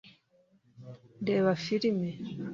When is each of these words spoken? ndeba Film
ndeba 1.21 1.51
Film 1.63 1.97